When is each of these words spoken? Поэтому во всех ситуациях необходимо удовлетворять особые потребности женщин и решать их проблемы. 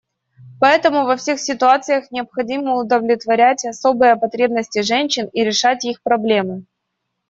Поэтому 0.59 1.03
во 1.05 1.15
всех 1.15 1.39
ситуациях 1.39 2.09
необходимо 2.09 2.73
удовлетворять 2.73 3.65
особые 3.65 4.15
потребности 4.15 4.81
женщин 4.81 5.29
и 5.31 5.43
решать 5.43 5.85
их 5.85 6.01
проблемы. 6.01 6.63